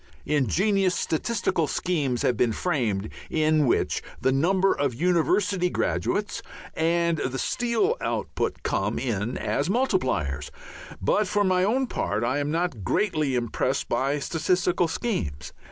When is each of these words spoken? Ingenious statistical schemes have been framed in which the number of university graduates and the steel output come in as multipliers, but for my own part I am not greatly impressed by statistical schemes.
Ingenious 0.25 0.95
statistical 0.95 1.67
schemes 1.67 2.23
have 2.23 2.35
been 2.35 2.53
framed 2.53 3.09
in 3.29 3.67
which 3.67 4.01
the 4.19 4.31
number 4.31 4.73
of 4.73 4.95
university 4.95 5.69
graduates 5.69 6.41
and 6.73 7.19
the 7.19 7.37
steel 7.37 7.97
output 8.01 8.63
come 8.63 8.97
in 8.97 9.37
as 9.37 9.69
multipliers, 9.69 10.49
but 10.99 11.27
for 11.27 11.43
my 11.43 11.63
own 11.63 11.85
part 11.85 12.23
I 12.23 12.39
am 12.39 12.49
not 12.49 12.83
greatly 12.83 13.35
impressed 13.35 13.89
by 13.89 14.17
statistical 14.17 14.87
schemes. 14.87 15.53